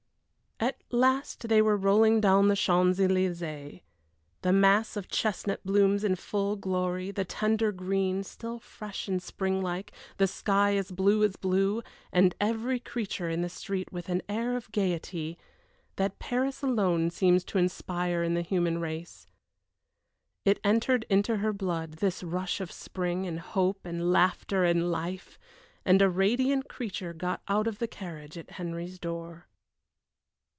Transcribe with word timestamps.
At 0.63 0.79
last 0.91 1.47
they 1.49 1.59
were 1.59 1.75
rolling 1.75 2.21
down 2.21 2.47
the 2.47 2.55
Champs 2.55 2.99
Elysées. 2.99 3.81
The 4.43 4.53
mass 4.53 4.95
of 4.95 5.07
chestnut 5.07 5.59
blooms 5.65 6.03
in 6.03 6.15
full 6.15 6.55
glory, 6.55 7.09
the 7.09 7.25
tender 7.25 7.71
green 7.71 8.23
still 8.23 8.59
fresh 8.59 9.07
and 9.07 9.23
springlike, 9.23 9.91
the 10.17 10.27
sky 10.27 10.75
as 10.75 10.91
blue 10.91 11.23
as 11.23 11.35
blue, 11.35 11.81
and 12.11 12.35
every 12.39 12.79
creature 12.79 13.27
in 13.27 13.41
the 13.41 13.49
street 13.49 13.91
with 13.91 14.07
an 14.07 14.21
air 14.29 14.55
of 14.55 14.71
gayety 14.71 15.35
that 15.95 16.19
Paris 16.19 16.61
alone 16.61 17.09
seems 17.09 17.43
to 17.45 17.57
inspire 17.57 18.21
in 18.21 18.35
the 18.35 18.43
human 18.43 18.77
race. 18.79 19.25
It 20.45 20.59
entered 20.63 21.07
into 21.09 21.37
her 21.37 21.53
blood, 21.53 21.93
this 21.93 22.21
rush 22.23 22.61
of 22.61 22.71
spring 22.71 23.25
and 23.25 23.39
hope 23.39 23.83
and 23.83 24.11
laughter 24.11 24.63
and 24.63 24.91
life, 24.91 25.39
and 25.85 26.03
a 26.03 26.09
radiant 26.09 26.69
creature 26.69 27.13
got 27.13 27.41
out 27.47 27.65
of 27.65 27.79
the 27.79 27.87
carriage 27.87 28.37
at 28.37 28.51
Henry's 28.51 28.99
door. 28.99 29.47